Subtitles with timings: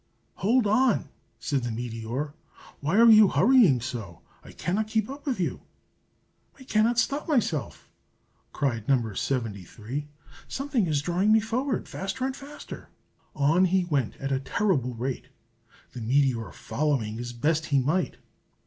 [0.37, 2.33] "Hold on!" said the meteor.
[2.79, 4.21] "Why are you hurrying so?
[4.43, 5.61] I cannot keep up with you."
[6.59, 7.87] "I cannot stop myself!"
[8.51, 9.13] cried No.
[9.13, 10.07] 73.
[10.47, 12.89] "Something is drawing me forward, faster and faster!"
[13.35, 15.27] On he went at a terrible rate,
[15.93, 18.17] the meteor following as best he might.